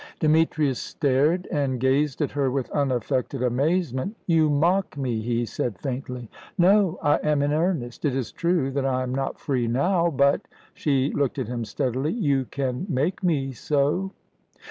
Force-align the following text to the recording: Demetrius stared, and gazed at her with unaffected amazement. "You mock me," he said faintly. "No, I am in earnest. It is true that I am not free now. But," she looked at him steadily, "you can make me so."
Demetrius 0.19 0.79
stared, 0.79 1.47
and 1.51 1.79
gazed 1.79 2.23
at 2.23 2.31
her 2.31 2.49
with 2.49 2.71
unaffected 2.71 3.43
amazement. 3.43 4.17
"You 4.25 4.49
mock 4.49 4.97
me," 4.97 5.21
he 5.21 5.45
said 5.45 5.77
faintly. 5.77 6.27
"No, 6.57 6.97
I 7.03 7.17
am 7.17 7.43
in 7.43 7.53
earnest. 7.53 8.03
It 8.03 8.15
is 8.15 8.31
true 8.31 8.71
that 8.71 8.83
I 8.83 9.03
am 9.03 9.13
not 9.13 9.39
free 9.39 9.67
now. 9.67 10.09
But," 10.09 10.47
she 10.73 11.11
looked 11.13 11.37
at 11.37 11.49
him 11.49 11.63
steadily, 11.65 12.13
"you 12.13 12.45
can 12.45 12.87
make 12.89 13.21
me 13.23 13.51
so." 13.51 14.11